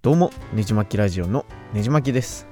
[0.00, 2.46] どうもねじまきラジオのねじまきです。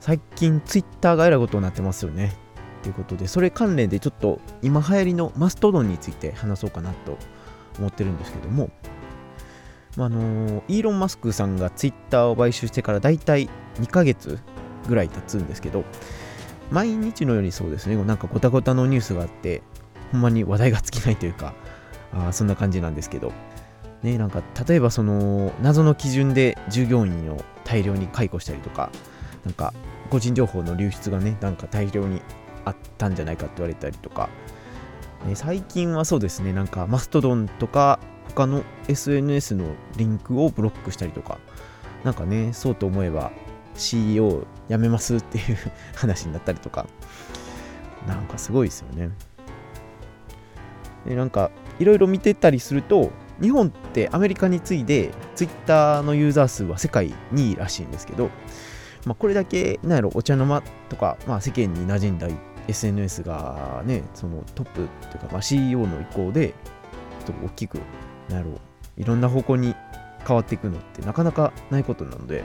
[0.00, 2.36] 最近ツイッターがえらいことになってますよね。
[2.82, 7.16] ということでそれ関連でちょっと今流行りのマストドンについて話そうかなと
[7.78, 8.68] 思ってるんですけども。
[9.96, 13.48] まああのイーロン・マスクさんがツイッターを買収してからだいたい
[13.80, 14.38] 2ヶ月
[14.86, 15.84] ぐらい経つんですけど
[16.70, 17.96] 毎日のようにそうですね。
[18.04, 19.62] なんかごたごたのニュースがあって
[20.12, 21.54] ほんまに話題が尽きないというか
[22.12, 23.32] あそんな感じなんですけど。
[24.02, 28.90] ね、なんか例えばその謎の基準で従業員を大量に解雇したりとか
[29.44, 29.74] なんか
[30.10, 32.22] 個人情報の流出がねなんか大量に
[32.64, 34.28] あったんじゃないかって言われたりとか、
[35.26, 37.98] ね、最近はそうですねなんかマストドンとか
[38.28, 41.38] 他の SNS のリンクをブロックしたりとか
[42.04, 43.32] なんかねそうと思えば
[43.74, 45.56] CEO 辞めますっていう
[45.96, 46.86] 話になったりとか
[48.06, 49.10] なんかすごいですよね。
[51.06, 53.10] でなんかいろいろ見てたりすると
[53.40, 58.30] 日本ってアメリカに次いで Twitter のユーザー数は世界2位らしいんですけど、
[59.06, 62.28] まあ、これだけなんやろお茶の間とか、まあ、世間に馴染んだ
[62.66, 66.54] SNS がねそのトップというか、まあ、CEO の意向で
[67.26, 67.80] ちょっと大きく
[68.28, 68.60] なんやろ
[68.96, 69.74] いろんな方向に
[70.26, 72.44] 変わっていくのってなかなかないことなので、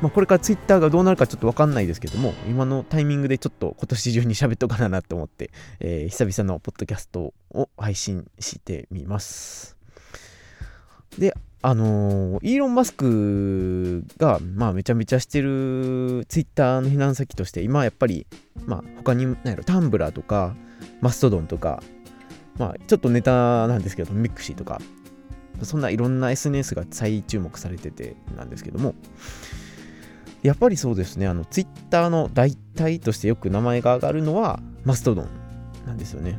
[0.00, 9.76] まあ、これから Twitter がどうなるかちょっとわかんないですけども今のタイミングでちょっと今年中に喋っとかななと思って、えー、久々のポッドキャストを配信してみます。
[11.18, 18.26] で、あのー、イーロン・マスクが、まあ、めちゃめちゃしてるツイッターの避難先として、今やっぱり、
[18.66, 20.54] まあ、他に、なんやろ、タンブラーとか、
[21.00, 21.82] マストドンとか、
[22.56, 24.80] まあ、ちょっとネタなんですけど、ミクシーとか、
[25.62, 28.94] そんないろんな SNS が再注目されててなんですけども、
[30.42, 35.28] やっぱりそうですね、あの、ツイッターの代替としてよく名前が上がるのは、マストドン
[35.86, 36.38] なんですよね。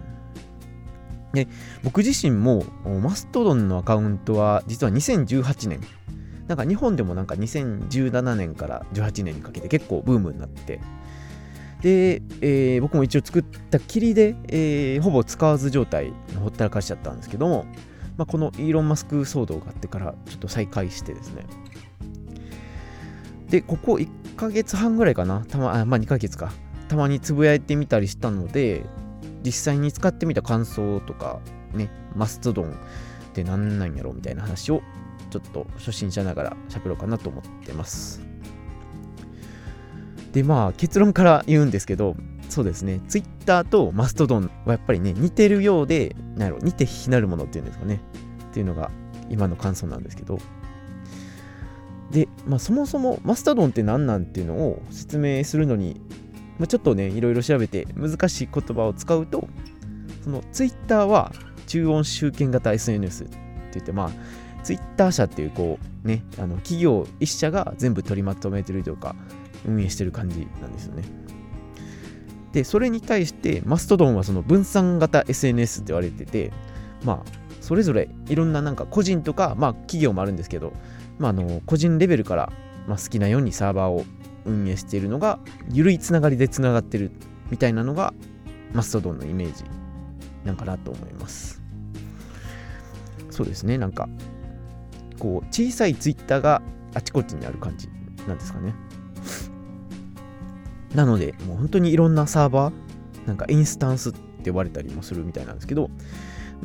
[1.33, 1.47] で
[1.83, 5.79] 僕自身もマストドンのアカウントは実は2018年
[6.47, 10.81] なんか日本でもなんか2017年から18年にかけて結構ブームになって。
[11.81, 17.65] で、えー、僕も一応作ったきりで、えー、ほぼ使わず状態ほったらかしちゃったんですけども、
[18.17, 21.45] まあ、このイーロン・マスク騒動があってからちょっと再開してですね。
[23.51, 25.45] でここ1ヶ月半ぐらいかな。
[25.45, 26.53] たまあまあ2ヶ月か。
[26.87, 28.85] たまにつぶやいてみたりしたので
[29.45, 31.39] 実際に使ってみた感想とか
[31.73, 32.73] ねマストドンっ
[33.33, 34.81] て何なんやろみたいな話を
[35.29, 38.21] ちょっと初心者ながら喋ろうかなと思ってます。
[40.31, 42.15] でまあ結論から言うんですけど
[42.49, 43.01] そうですね。
[43.09, 48.01] Twitter とマストドンはやっぱりね似てるようでなんやろ似て非なるものっていうんですかね。
[48.49, 48.91] っていうのが
[49.29, 50.39] 今の感想なんですけど。
[52.11, 56.01] で、まあ、そもそもマストドンって何なんっていうのを説明するのに
[56.61, 59.47] まあ、ちょっとねいろいろ調べて難しい言葉を使うと
[60.23, 61.31] そのツイッターは
[61.65, 63.37] 中音集権型 SNS って
[63.73, 64.11] 言ってまあ
[64.63, 69.15] ツイッター社っていうこうねあの企業一社が全部取りまとめてるというか
[69.65, 71.03] 運営してる感じなんですよね。
[72.51, 76.51] でそれに対してマストドンはその分散型 SNS って言われてて
[77.03, 80.73] まあそれぞれいろんななんか個人とかまあ企業もあるんですけど
[81.21, 82.51] まあの個人レベルから
[82.87, 84.03] まあ好きなようにサーバーを
[84.45, 85.39] 運営しているのが
[85.71, 87.11] 緩いつながりでつながってる
[87.51, 88.13] みたいなのが
[88.73, 89.63] マストドンのイメージ
[90.43, 91.61] なんかなと思います。
[93.29, 93.77] そうですね。
[93.77, 94.09] なんか
[95.19, 96.61] こう小さいツイッターが
[96.95, 97.87] あちこちにある感じ
[98.27, 98.73] なんですかね。
[100.95, 105.89] なのでもう本当にいろんなサーバーなんかインスタンスって呼ばれたりもするみたいなんですけど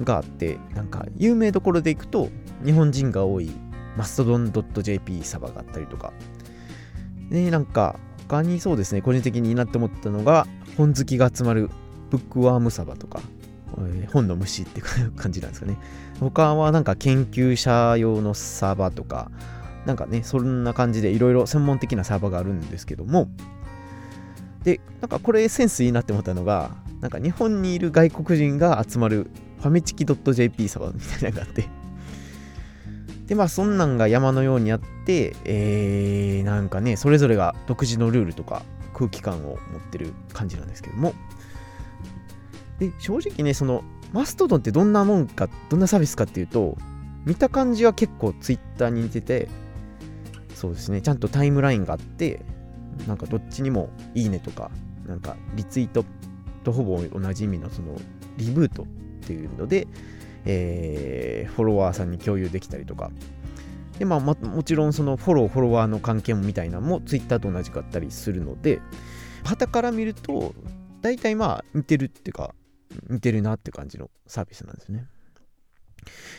[0.02, 2.30] があってなんか有名どころでいくと
[2.64, 3.50] 日本人が多い
[3.96, 6.12] マストドン .jp サバがあったりとか。
[7.30, 7.98] で、なんか、
[8.28, 10.46] 他にそうですね、個人的にいいなって思ったのが、
[10.76, 11.70] 本好きが集まる
[12.10, 13.20] ブックワームサバとか、
[13.78, 15.76] え、本の虫って感じなんですかね。
[16.20, 19.30] 他はなんか研究者用のサーバーとか、
[19.86, 23.28] なんかね、そんな感じでいろいろ専門的なサーバーがあるんですけども、
[24.64, 26.70] で、なんかこれセンスいいなって思ったのが、
[27.00, 29.30] なんか日本にいる外国人が集まる
[29.60, 31.68] ファミチキ .jp サーバーみたいなのがあって、
[33.26, 38.62] で、まあ、そんなんが山のようにあって、えー、なんかね、それぞれが独自のルールとか
[38.94, 41.12] 空気感を持ってる感じなんですけども、
[42.78, 46.76] で、正直ね、その、マストドンってどんなもんか、どんなサービスかっていうと、
[47.24, 49.48] 見た感じは結構 Twitter に似てて、
[50.54, 52.44] そうですね、ちゃんとタイムラインがあって、
[53.06, 54.70] なんかどっちにもいいねとか、
[55.06, 56.04] なんかリツイート
[56.64, 57.96] とほぼ同じ意味のその
[58.36, 58.86] リブートっ
[59.26, 59.86] ていうので、
[60.46, 63.10] えー、フォロワーさんに共有できたりとか。
[63.98, 68.80] で、まあ、もちろんそのフォロー、フォロワーの関係もみたいなのも Twitter と同じかったりするので、
[69.44, 70.54] 旗から見ると、
[71.02, 72.54] 大体まあ似てるっていうか、
[73.08, 75.06] 似てるなって感じのサービスなんですね。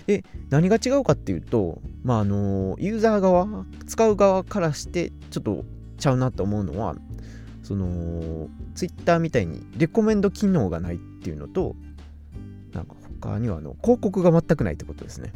[0.06, 5.66] で何が違うかっていうと、まあ、あのユーザー側使う側からしてちょっと
[5.98, 6.96] ちゃうなと思うのは
[7.64, 11.76] その Twitter みたいにレコメンド機能がないっていうのと
[13.18, 15.34] なんか他にはあの広告が全くないってことですね。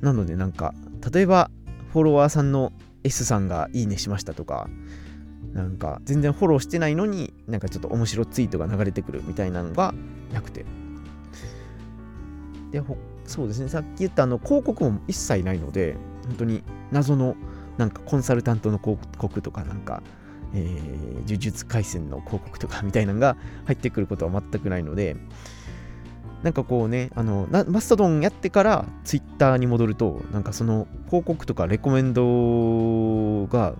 [0.00, 0.74] なのでなんか
[1.12, 1.50] 例えば
[1.92, 2.72] フォロワーさんの
[3.04, 4.68] S さんがいいねしましたとか
[5.52, 9.94] なんか全然フォローしてないのになんかちょっと面白ツイートが流れてくるみたいなのが
[10.32, 10.64] なくて。
[12.72, 12.82] で
[13.26, 13.68] そうですね。
[13.68, 15.96] さっき言ったあの広告も一切ないので
[16.26, 17.36] 本当に謎の
[17.78, 20.02] なんかコンサルタントの広告とかなんか、
[20.54, 23.36] えー、呪術廻戦の広告とかみたいなのが
[23.66, 25.16] 入ってくることは全くないので
[26.42, 33.74] なんかこうねあのマストドンやってからツイッターに戻るとなんかその広告とかレコメンドが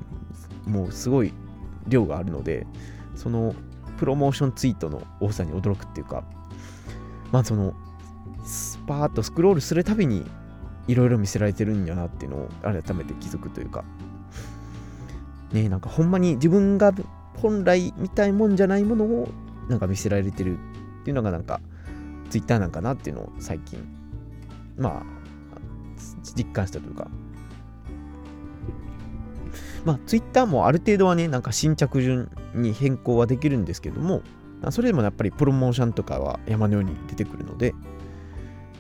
[0.67, 1.33] もうすごい
[1.89, 2.67] 量があるので
[3.17, 3.55] その
[3.99, 6.25] プロモーションツイートの多さに驚くっていうか
[7.33, 7.75] まあその
[8.45, 10.27] スパーッとスクロールするたびに
[10.87, 13.85] いろいろ見せられてるんやなっていうのを改めて気づくというか。
[15.53, 16.93] ねなんかほんまに自分が
[17.37, 19.29] 本来見たいもんじゃないものを
[19.69, 20.59] なんか見せられてる
[21.01, 21.61] っていうのがなんか
[22.31, 23.87] ツイッターなんかなっていうのを最近
[24.79, 25.03] まあ
[26.37, 27.09] 実感したというか
[29.85, 34.23] まあツイッターもある程度はねなんか新着順に変更はできるんですけども
[34.71, 37.75] それでもやっぱりプロモーションとかは山のように出てくるので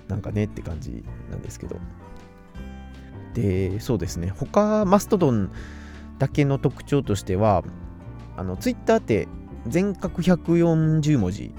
[0.09, 1.77] なんかねって感じなんですけど。
[3.35, 5.51] で、そうですね、他、マストドン
[6.19, 7.63] だけの特徴としては、
[8.37, 9.29] あの、ツイッターって
[9.67, 11.53] 全角140文字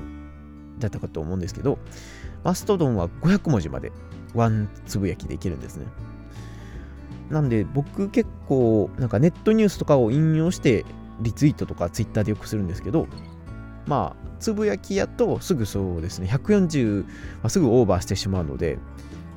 [0.82, 1.80] だったかと思うんですけど、
[2.44, 3.92] マストドンは500文字まで
[4.34, 5.86] ワンつぶやきできるんですね。
[7.30, 10.86] なんで僕結構なんかネットニュースとかを引用して
[11.22, 13.08] リツイートとかツイッターでよくするんですけど、
[13.88, 17.06] まあつぶやきやとすぐそうですね、140
[17.44, 18.80] はすぐオーバーしてしまうので、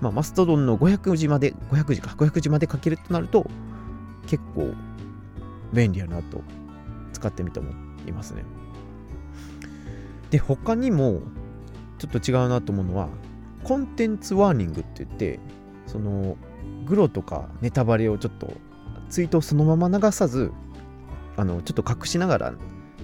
[0.00, 3.48] まあ、マストドンの500字まで、500字か、500字まで書けるとなると、
[4.26, 4.72] 結構
[5.72, 6.42] 便利やなと
[7.12, 7.70] 使ってみて思
[8.06, 8.44] いますね。
[10.34, 11.22] で、他にも
[11.98, 13.08] ちょっと違うなと思うのは、
[13.62, 15.38] コンテンツワーニングって言って、
[15.86, 16.36] その、
[16.86, 18.52] グロとかネタバレをちょっと
[19.08, 20.50] ツイートをそのまま流さず、
[21.36, 22.52] あの、ちょっと隠しながら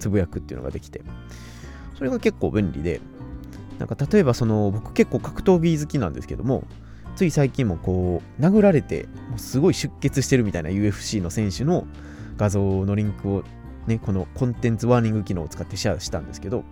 [0.01, 1.03] つぶやくっていうのができて、
[1.97, 3.01] それが結構便利で、
[3.79, 6.65] なんか例えばその僕結構格闘技好きなんですけども、
[7.15, 11.87] つい最近もこう殴られてもうすごい出血してるみたいな UFC の選手の
[12.37, 13.45] 画像のリンクを
[13.87, 16.65] ね、このコンテンツワーニング機能を使ってシェアしたんですけど、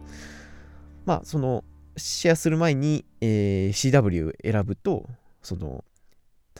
[1.09, 1.65] まあその
[1.97, 5.09] シェアする前に、えー、CW 選ぶと、
[5.43, 5.83] その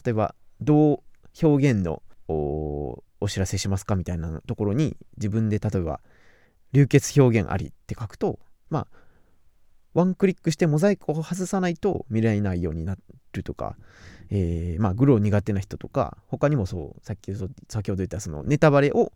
[0.05, 6.01] 例えばどう表現のお知らせしますかみたいなところに自分で例えば
[6.73, 8.39] 流血表現ありって書くと
[8.71, 8.87] まあ、
[9.95, 12.97] ワンクリックしてモザイクを外さないと見られないようにな
[13.33, 13.77] るとか、
[14.31, 17.33] えー、まあ、グロー苦手な人とか、他にもそう、さっき
[17.69, 19.13] 先ほど言ったそのネタバレを、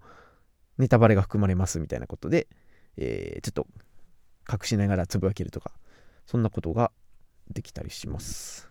[0.79, 2.47] ネタバレが含まれますみたいなことで、
[2.97, 3.67] えー、ちょっと
[4.51, 5.73] 隠しながらつぶやけるとか、
[6.27, 6.93] そんなことが
[7.51, 8.69] できたりします。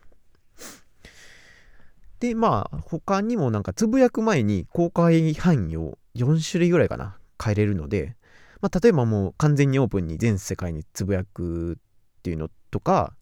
[2.20, 8.16] で、まあ、他にもなんかつぶやく前に公開範囲を4種類ぐらいかな、変えれるので、
[8.62, 13.16] まあ、例えばもう完全にオープンに全世界につぶやくっていうのとか、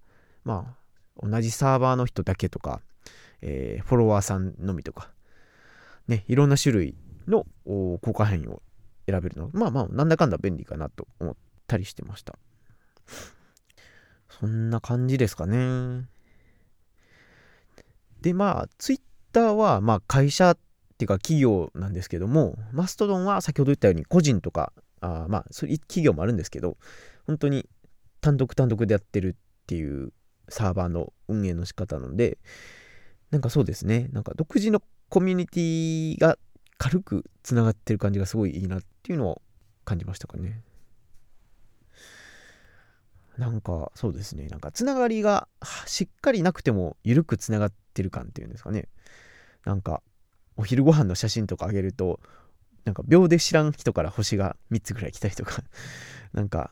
[0.43, 0.75] ま
[1.23, 2.81] あ、同じサーバーの人だけとか、
[3.41, 5.11] えー、フォロワーさんのみとか、
[6.09, 6.95] ね、いろんな種類
[7.27, 8.61] の効果変異を
[9.07, 11.35] 選べるのまあまあ、なんだかんだ便利かなと思っ
[11.69, 12.37] たりしてました。
[14.29, 16.05] そんな感じですかね。
[18.21, 20.57] で、まあ、ツイッターは、まあ、会社っ
[20.97, 26.77] ていうか企業なんですけども、マストドンは先ほど言ったように個人とかあまあそれ企業もあるんですけど
[27.25, 27.67] 本当に
[28.21, 30.11] 単独単独でやってるっていう
[30.49, 32.37] サーバーの運営の仕方なので
[33.31, 36.37] なんかそうですねなんか独自のコミュニティが
[36.77, 39.41] 軽くつながってる感じがすごいいいなっていうのを
[39.85, 40.61] 感じましたかね
[43.39, 44.47] なんかそうですね。
[44.47, 45.47] なんかつながりが
[45.85, 48.89] しっかりなくても緩くつながってる感っていうんですかね。
[49.63, 50.03] なんか
[50.57, 52.19] お昼ご飯の写真とかあげると
[52.83, 55.63] なんか秒で知らん人から星が3つぐらい来たりとか。
[56.33, 56.71] なんか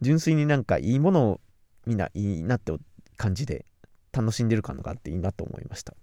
[0.00, 1.40] 純粋になんかいいものを
[1.84, 2.72] みんないいなって
[3.18, 3.66] 感じで
[4.10, 5.94] 楽しんでる感があっていいなと思いました。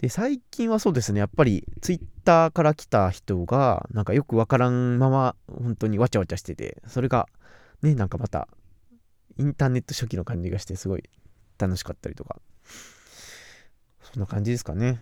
[0.00, 1.20] で最近はそうですね。
[1.20, 7.26] やっぱりツイッターから来た人がなんかよくわからんまま本当にわちゃわちゃしててそれが
[7.82, 8.48] ねなんかまた
[9.38, 11.04] インターネット初期の感じがしてすごい
[11.58, 12.40] 楽しかったりとか。
[14.12, 15.00] そんな感じですかね。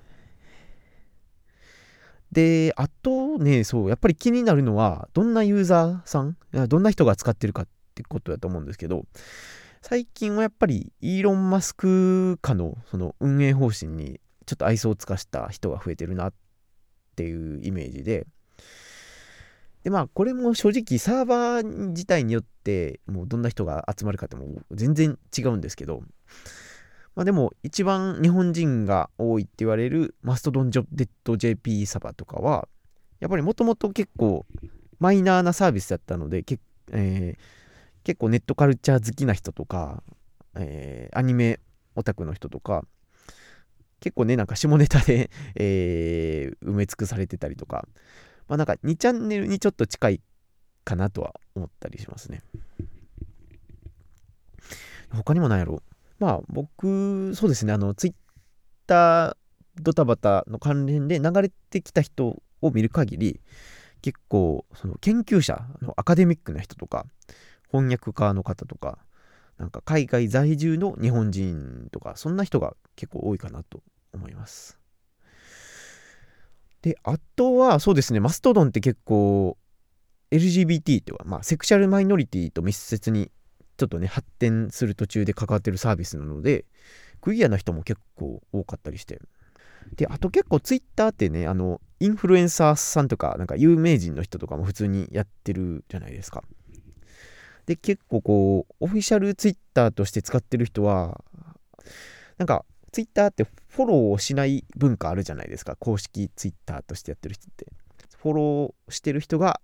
[2.32, 6.36] で、あとね、そう、やっぱり気になるのは、どんなユーザーさん、
[6.68, 9.04] どんな人が使ってるかってことだと思うんですけど、
[9.82, 16.32] 最近はやっぱりイーロン・マスク化のその運営方針にちょっと愛想を尽かした人が増えてるなっ
[17.14, 18.26] ていうイメージで、
[19.84, 26.02] でまあこれも正直サーバー自体によってもうどんな人が集まるかっても全然違うんですけど、
[27.14, 32.66] まあでも一番日本人が多いって言われるマストドンジョデッド JP サーバーとかは
[33.20, 34.46] やっぱりもともと結構
[34.98, 36.44] マイナーなサービスだったので、
[36.92, 37.36] えー、
[38.04, 40.02] 結構ネットカルチャー好きな人とか、
[40.56, 41.60] えー、アニメ
[41.94, 42.84] オタクの人とか
[44.00, 47.86] 結構ねなんか下ネタでえー、埋め尽くされてたりとか
[48.48, 50.20] まあなんか2チャンネルにちょっと近い
[50.84, 52.42] かなとは思ったりしますね。
[55.10, 55.82] 他にも何やろ
[56.18, 58.14] まあ僕、そうですね、あの、ツイッ
[58.86, 59.36] ター
[59.82, 63.40] ドタバタの関連で流れてきた人を見る限り、
[64.02, 67.06] 結構、その研究者のアカデミックな人とか、
[67.70, 68.98] 翻訳家の方とか、
[69.58, 73.82] なんか海外在住の日本人とか、そんな人が結構多いかなと
[74.12, 74.78] 思います。
[76.84, 79.56] で、あとは、そうですね、マストドンって結構、
[80.30, 83.30] LGBT とか、まあ、セクシャルマイノリティと密接に
[83.78, 86.66] ちょっとね、発展する途中で関わってるサービスなので、
[87.22, 89.18] クリアな人も結構多かったりして。
[89.96, 96.44] で、あと結構 Twitter ってね、あの、インフルエンサーさんとか、なんか有名人の人とかも普通にやってるじゃないですか。
[97.64, 101.24] で、結構こう、オフィシャル Twitter として使ってる人は、
[102.36, 105.74] なんか Twitter ってフォローをしない文化あるじゃないですか。
[105.74, 107.66] 公式 Twitter としてやってる人って。
[108.16, 109.60] フォローしてる人が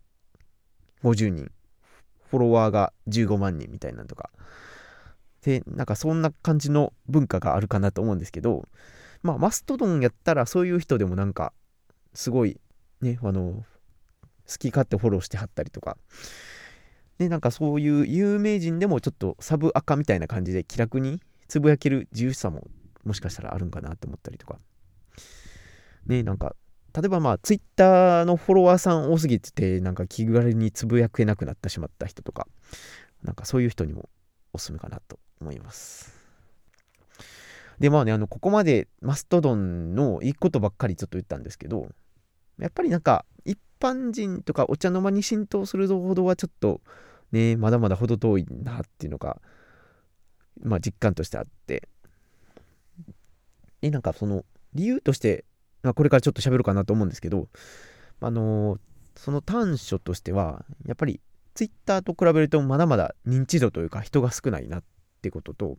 [1.05, 1.53] 50人。
[2.29, 4.31] フォロワーが15万人みたいなとか。
[5.43, 8.69] で、なんかそんな感じの文化があるかなと思うんですけど、
[9.23, 11.53] まあ、マストドンやったらそういう人でもなんか、
[12.15, 12.61] すごい、
[13.01, 13.65] ね、あの、
[14.45, 15.97] 好き勝手フォローしてはったりとか、
[17.19, 22.67] で、なんかそういう有名人でもちょっとサブアカみたいな感じで気楽につぶやける自由さも
[23.04, 24.59] もしかしたらあるんかなと思ったりとか。
[26.07, 26.57] ね、なんか、
[26.95, 32.49] 例えばまあ、ツイッターのフォロワーさん多すぎてて、なんか気軽につぶやけなくなってしまった人とか、
[33.23, 34.09] なんかそういう人にも
[34.52, 36.19] おすすめかなと思います。
[37.78, 41.88] で、まあね、あの、ここまでマストドンのいいことばっかりちょっと言ったんですけど、
[42.59, 46.83] やっぱりなんか、一般人とかお茶の間に浸透するほどはちょっと
[47.33, 49.40] ね、まだまだ程遠いなっていうのが、
[50.62, 51.88] まあ実感としてあって、
[53.81, 54.45] で、なんかその
[54.75, 55.45] 理由として
[55.83, 57.49] まあ、これからちょっと喋るかなと思うんですけど、
[58.21, 58.79] あのー、
[59.17, 61.21] その短所としては、やっぱり
[61.55, 64.85] Twitter と比べるとまだまだ認知度というか人が少ないなっ
[65.23, 65.77] てことと、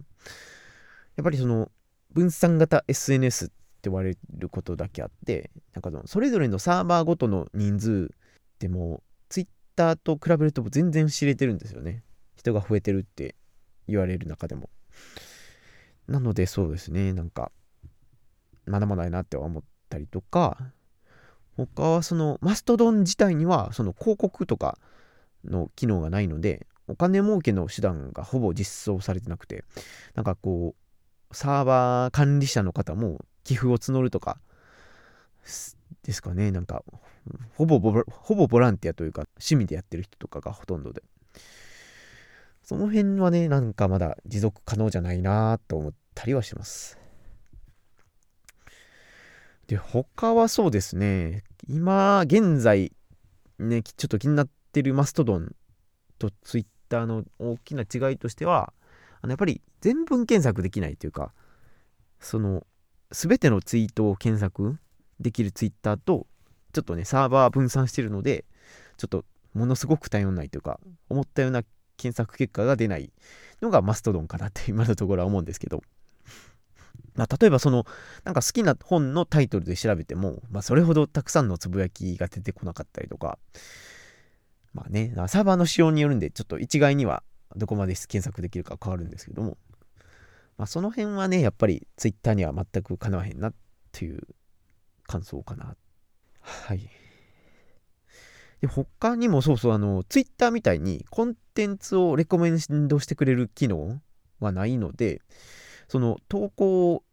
[1.15, 1.71] やっぱりその
[2.13, 3.53] 分散型 SNS って
[3.89, 8.11] 言われることだけあって、なんかそれぞれのサーバーごとの人数
[8.59, 12.03] でも Twitter と比べると全然知れてるんですよね。
[12.35, 13.35] 人が増えてるって
[13.87, 14.69] 言われる中でも。
[16.07, 17.51] なのでそうですね、なんか、
[18.65, 20.57] まだまだやなって思ったりとか、
[21.57, 24.77] 他はそのマストドン自体にはその広告とか
[25.45, 29.63] の機能がないので、お金儲けの手段がほぼ実装されてなくて、
[30.15, 30.75] なんかこ
[31.31, 34.39] う、サーバー管理者の方も寄付を募るとか、
[36.03, 36.83] ですかね、なんか、
[37.55, 41.03] ほぼほぼボランティアというか、趣味でやってる人とかがほとんどで。
[42.63, 47.00] その辺はね、なんかまだ持続可能じゃないなと思ったりはします。
[49.71, 52.91] で、他はそうですね、今現在、
[53.57, 55.55] ね、ちょっと気になってるマストドン
[56.19, 58.73] とツイッターの大きな違いとしては、
[59.21, 61.31] あのやっぱり全文検索できないというか、
[62.19, 62.67] その、
[63.13, 64.77] すべてのツイートを検索
[65.21, 66.27] できるツイッターと、
[66.73, 68.43] ちょっとね、サーバー分散してるので、
[68.97, 69.23] ちょっと
[69.53, 71.63] ものすごく頼んないというか、思ったような
[71.95, 73.13] 検索結果が出ない
[73.61, 75.81] のがマストドンかなって今のところは思うんですけど、
[77.15, 77.85] まあ、例えばその、
[78.23, 83.37] なんか好きな本のタイトルで調べても、まあ、それほどたくさんのつぶやきが出てこなかったりとか、
[84.73, 87.23] まあね、サーバーの仕様によるんで、ちょっと一概には
[87.55, 89.57] どこまで検索できるか変わるんですけども、
[90.57, 93.53] まあ、その辺はね、やっぱり Twitter には全くかなわへんなっ
[93.91, 94.21] ていう
[95.07, 95.75] 感想かな。
[96.41, 96.89] はい。
[98.61, 103.99] で他にもそうそう、あの、Twitter みたいにコンテンツをレコメンドしてくれる機能
[104.39, 105.21] はないので、
[105.91, 107.03] その投稿、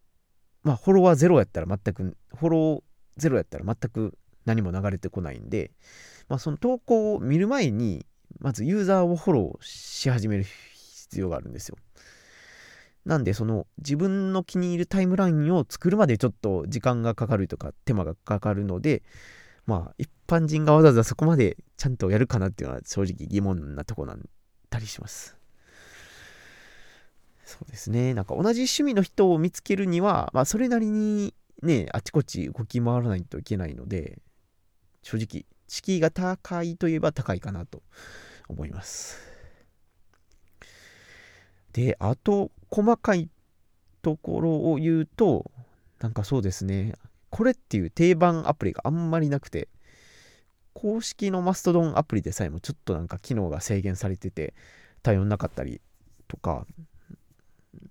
[0.63, 2.81] まあ、フォロワーゼロやったら全く、フォロー
[3.17, 5.71] ゼロやったら全く何も流れてこないんで、
[6.29, 8.05] まあ、その投稿を見る前に、
[8.39, 11.75] まずユーザーをフォローし始める必要があるんですよ。
[13.03, 19.03] なんで、その自分の気に入るタイムラインを作るまでちょっと時間がかかるとか手間がかかるので、
[19.65, 24.21] まあ一般人がわざわざそこまでちゃんとやるかなっていうのは正直疑問なとこなん
[24.69, 25.38] たりします。
[27.49, 28.13] そうですね。
[28.13, 34.19] なんか同じ趣味の人を見つけるには、まあ、それなりにね、あちこち動き回らないといけないので、
[35.01, 37.81] 正直、敷居が高いといえば高いかなと
[38.49, 39.17] 思います。
[41.73, 43.29] で、あと、細かい
[44.03, 45.49] ところを言うと、
[46.01, 46.93] なんかそうですね、
[47.31, 49.69] これっていう定番アプリがあんまりなくて、
[50.73, 54.53] 公式のマストドンアプリでさえもちょっとなんか機能が制限されてて
[55.01, 55.81] 対応なかったり
[56.27, 56.67] とか、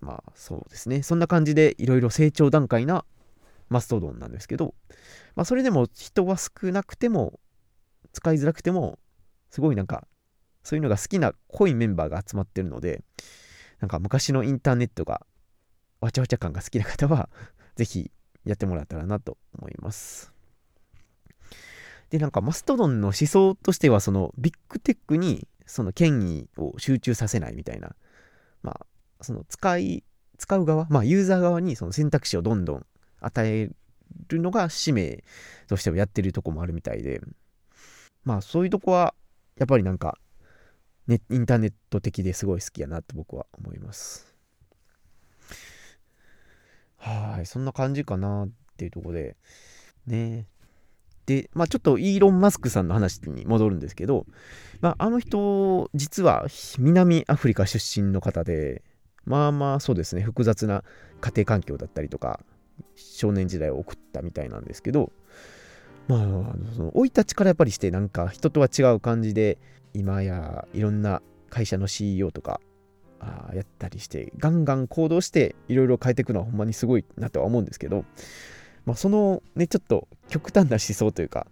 [0.00, 3.04] まあそうですね、そんな感じでいろいろ成長段階な
[3.68, 4.74] マストドンなんですけど、
[5.36, 7.38] まあそれでも人は少なくても
[8.12, 8.98] 使いづらくても
[9.50, 10.06] すごいなんか
[10.62, 13.02] そういうのが好きな濃いメンバーが集まってるので
[13.80, 15.22] なんか昔のインターネットが
[16.00, 17.28] わちゃわちゃ感が好きな方は
[17.76, 18.10] ぜひ
[18.44, 20.32] やってもらったらなと思います。
[22.10, 27.94] で、なんかマストドンの思想としては、そのビッグテックにその権威を集中させないみたいな、
[28.62, 28.86] まあ、
[29.20, 30.04] その使い、
[30.38, 32.86] 使う側、まあ、ユーザー側にその選択肢をどんどん
[33.20, 33.70] 与え
[34.28, 35.24] るのが使命
[35.66, 37.20] としてはやってるとこもあるみたいで、
[38.24, 39.14] まあ、そういうとこは、
[39.56, 40.18] やっぱりなんか、
[41.06, 44.34] ね、インターネット的ですごい好きやなと僕は思います。
[46.98, 49.36] はい、そんな感じかなっていうとこで、
[50.06, 50.46] ね。
[51.26, 54.26] で、まあちょっとイーロン・マスクさんの話に戻るんですけど、
[54.80, 56.46] まああの人、実は
[56.78, 58.82] 南アフリカ出身の方で、
[59.28, 60.82] まあまあそうですね、複雑な
[61.20, 62.40] 家庭環境だったりとか、
[62.96, 65.12] 少年時代を送ったみたいなんですけど、
[66.08, 66.20] まあ、
[66.74, 69.58] その生い立ちからやっぱりしてなんか人とは違う感じで
[69.92, 71.20] 今やいろんな
[71.50, 72.60] 会社の CEO とか
[73.20, 78.04] あやったりしてガンガン行動していろいろ変えていくのはほんまにすごいなとは思うんですけど、
[78.86, 81.46] まあ、そのねちょっと極端な思想というか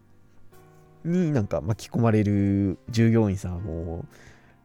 [1.05, 4.07] になんか巻き込まれる従業員さんはも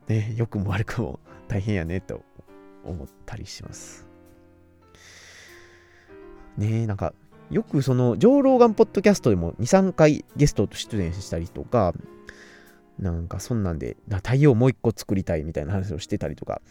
[0.08, 2.24] うね良くも悪くも大変やねと
[2.86, 4.06] 思ったりします
[6.58, 7.14] ねなんか
[7.50, 11.94] よくその上老眼ポッドキャストでも23回ゲストと出演したりとか
[13.02, 16.62] なんかそんなんで、太陽もう一個作りたいみたいな話をしてたりとか、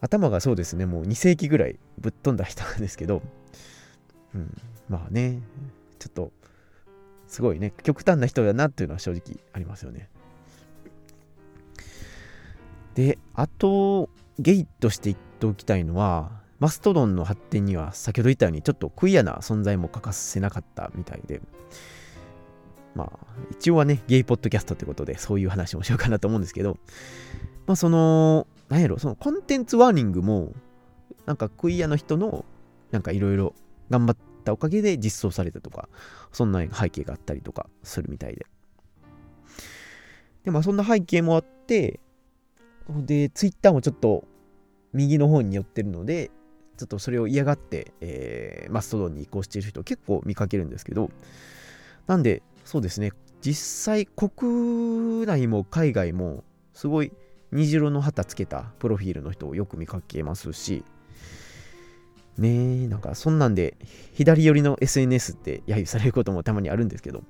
[0.00, 3.20] 頭がそうですね、もう2世紀ぐらいぶっ飛んだ人なんですけど、
[4.34, 4.56] うん、
[4.88, 5.42] まあね、
[5.98, 6.32] ちょっと、
[7.26, 10.08] すごいね、極端な人だなっていうのは正直ありますよね。
[12.94, 21.40] で、あと、ゲイとして言っておきたいのは、マストドンの発展には先ほど言ったようにちょっとクイアな存在も欠かせなかったみたいで、
[22.94, 26.76] まあ、一応はね、ゲイポッドキャストってことで、そういう話もしようかなと思うんですけど、
[27.66, 30.52] まあ、その、なんやろ、そのコンテンツワーニングも、
[31.24, 32.44] なんかクイアの人の、
[32.90, 33.54] なんかいろいろ
[33.88, 35.88] 頑張ったおかげで実装されたとか、
[36.30, 38.46] そんな背景があったりとかするみたいで。
[40.44, 42.00] で、まあ、そんな背景もあって、
[42.88, 44.24] で、ツイッターもちょっと
[44.92, 46.30] 右の方に寄ってるので、
[46.76, 51.10] ちょっとそれを嫌がって、えー、マストドンに移行している人結構見かけるんですけど、
[52.06, 57.12] なんで、そうですね、実際国内も海外もすごい
[57.52, 60.84] 虹色の旗つけたプロフィールの人をよく見かけますし、
[62.38, 63.76] ねえ、なんかそんなんで
[64.14, 67.22] 左寄りの SNS って揶揄されることもたまにあるんですけど、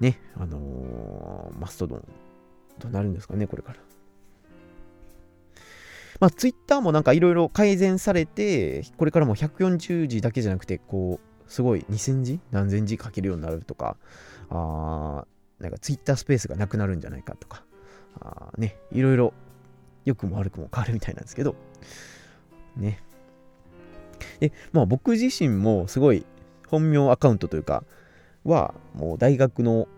[0.00, 2.04] ね、あのー、マストドン、
[2.80, 3.78] どうなるんですかね、これから。
[6.24, 13.98] まあ、ツイッターもなんかいろいろ改善されて、これからも140字だけじゃなくて、こう、すごい2000字何千字書けるようになるとか、
[14.48, 15.26] あ
[15.58, 17.62] なんかツイッタースペースがなくなるんじゃないかとか、
[18.22, 19.34] あね、いろいろ
[20.06, 21.56] 良くも悪くも変わるみたいなんですけど、
[22.74, 23.02] ね。
[24.40, 26.24] で、まあ僕自身もすごい
[26.68, 27.84] 本名アカウントというか、
[28.44, 29.88] はもう大学の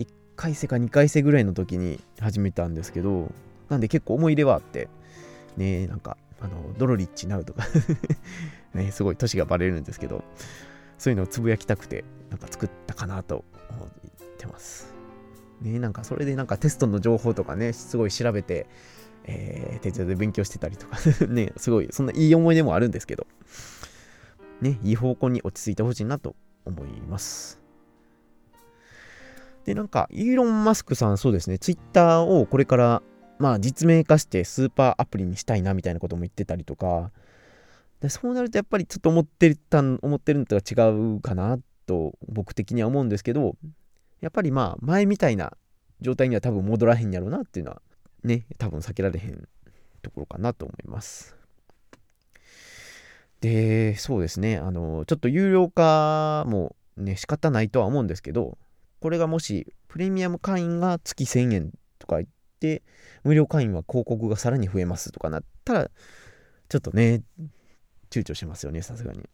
[0.00, 3.30] 1回生か2回生ぐらいの時に始めたんですけど、
[3.68, 4.88] なんで結構思い入れはあって、
[5.56, 7.66] ね、なんか、あの、ドロリッチナウとか
[8.74, 10.24] ね、すごい年がバレるんですけど、
[10.98, 13.88] そういうのをつぶやきたくて、なんか作ったかなと思っ
[14.38, 14.92] てます。
[15.60, 18.66] ね、なんかそれでなんかテストの情報とかね、すごい調べて、
[19.24, 23.26] えー、徹夜で勉強してたりとか ね、すごい、そんないい思い出もあるんですけど、
[24.60, 26.34] ね、いい方向に落ち着いてほしいなと
[26.64, 27.60] 思います。
[29.64, 33.02] で、なんか、イーロン・マスクさん、そうですね、ツイッターをこれから、
[33.40, 37.10] まあ、実名化してスーパーアプリにしたいなみたいなことも言ってたりとか、
[38.00, 40.74] でそうなるとやっぱりちょっと思ってた思ってるのとは違
[41.16, 43.56] うかなと僕的には思うんですけど
[44.20, 45.52] やっぱりまあ前みたいな
[46.00, 47.82] 状態には多分戻らへんやろうなっていうのは
[48.24, 49.48] ね多分避けられへん
[50.02, 51.36] ところかなと思います。
[53.40, 54.58] でそうですね。
[54.58, 58.58] あのちょっと有料化もね仕方ないとは思うんですけど
[59.00, 62.39] これがもしプレミアム会員が月1000円とか言って
[63.24, 65.90] 無料会員は広告がさらに増えますとかなったら
[66.68, 67.22] ちょっとね、
[68.10, 69.28] 躊躇しますよね、さすがに。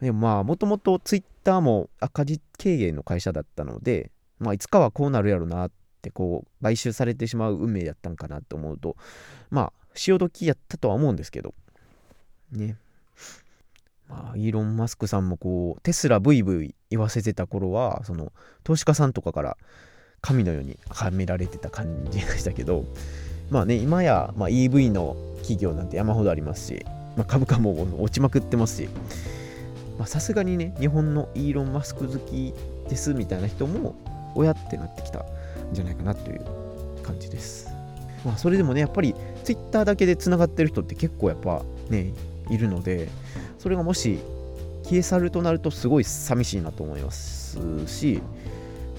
[0.00, 8.96] でもまあ、もともとツイッターも赤字経営の会社だったので、まあ、いつかはこうなるやろなってこう買収されてしまう運命だったんかなと思うと
[9.50, 11.54] まあ潮時やったとは思うんですけど
[12.52, 12.76] ね
[14.08, 18.32] まあイーロン・マスクさんもこうテスラブイブイ言わせてた頃はその
[18.62, 19.56] 投資家さんとかから
[20.20, 22.84] 神のようにはめられてた感じでしたけど
[23.50, 26.84] まあね今や、まあ、EV の企業なんて山ほどありますし、
[27.16, 28.88] まあ、株価も落ちまくってますし
[30.04, 32.54] さすがにね日本のイーロン・マスク好き
[32.88, 33.94] ですみたいな人も
[34.34, 35.24] 親ってなってきたん
[35.72, 36.40] じゃないかなという
[37.02, 37.68] 感じです。
[38.24, 42.12] まあ、それでもね、やっぱり Twitter だけでつながってる人って結構やっぱね、
[42.50, 43.08] いるので、
[43.58, 44.18] それがもし
[44.84, 48.20] 消え去るとなるとすごい寂しいなと思いますし、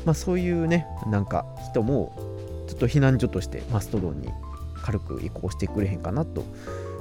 [0.06, 2.14] まあそういうね、なんか人も
[2.68, 4.30] ちょっと避難所としてマストドンに
[4.84, 6.44] 軽く移行してくれへんかなと、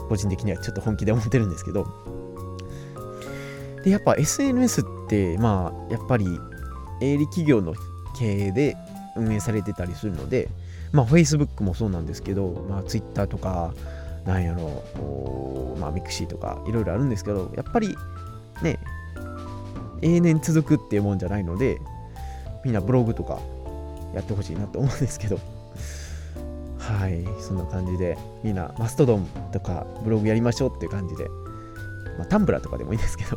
[0.09, 1.87] 個人的にはちょっと本気で思ってるんですけど、
[3.85, 6.27] で、やっぱ SNS って、まあやっぱり
[7.01, 7.75] 営利企業の
[8.19, 8.77] 経営で
[9.17, 10.49] 運営されてたりするので、
[10.93, 13.75] まあ、Facebook もそうなんですけど、まあ、Twitter とか、
[14.25, 17.97] なんやろ、まあ、ミクシーとか、いろいろあるんですけど、やっぱり
[18.63, 18.79] ね、
[20.03, 21.79] 永年続くっていうもんじゃないので、
[22.65, 23.39] みんなブログとか
[24.15, 25.39] やってほしいなと思うんですけど、
[26.79, 31.29] はい、そんな感じで、みんなマストドンとかブログやりましょうっていう感じで、
[32.19, 33.37] まあ、タンブラーとかでもいいんですけど、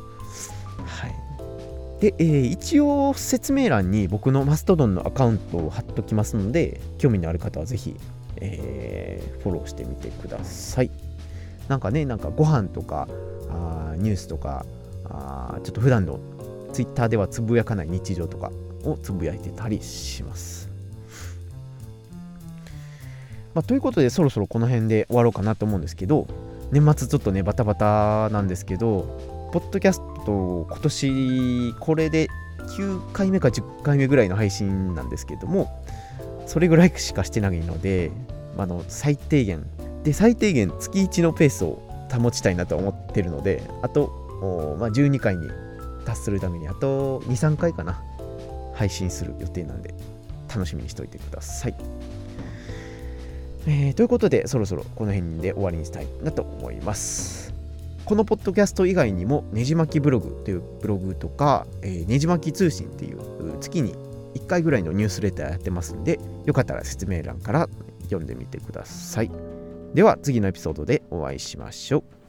[0.85, 7.95] はい、で、えー、一応説明欄に僕のマストドンのアカウントを貼っときますので、興味のある方はぜひ、
[8.37, 10.91] えー、フォローしてみてください。
[11.67, 13.07] なんかね、なんかご飯とか、
[13.49, 14.65] あニュースとか、
[15.05, 16.19] あちょっと普段の
[16.73, 18.51] Twitter ではつぶやかない日常とか
[18.83, 20.69] をつぶやいてたりします。
[23.53, 26.27] まあ、ということで、そろそろこの辺で終わろうかなと思うんですけど、
[26.71, 32.29] 年末ちょっとね、バタバタなんですけど、ポッドキャスと今年これで
[32.77, 35.83] 9回目か10回目ぐらいの配信なんですけども
[36.45, 38.11] それぐらいしかしてないので、
[38.57, 39.65] あの最低限
[40.03, 45.49] で最低限月1のペースを保ちたいなと思ってるのであと、まあ、12回に
[46.05, 48.01] 達するためにあと23回かな
[48.81, 49.93] 配信する予定なんで
[50.49, 51.75] 楽しみにしておいてください。
[53.67, 57.53] えー、ということでそろそろこの辺で終わりにしたいなと思います。
[58.05, 63.19] このポッドキャスト以外にも、ねじまきブログというブログとか、えー、ねじまき通信っていう
[63.59, 63.93] 月に
[64.33, 67.69] 1回ぐらいのニュースレターやってますんで、よかったら説明欄から
[68.05, 69.29] 読んでみてください。
[69.93, 72.20] では次のエピソードでお会いしましょう。